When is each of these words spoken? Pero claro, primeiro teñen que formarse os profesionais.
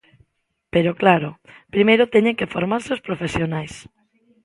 Pero 0.73 0.91
claro, 1.01 1.29
primeiro 1.73 2.11
teñen 2.13 2.37
que 2.39 2.51
formarse 2.53 2.89
os 2.95 3.03
profesionais. 3.07 3.73